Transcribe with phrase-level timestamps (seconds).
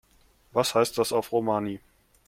[0.51, 1.79] Was heißt das auf Romani?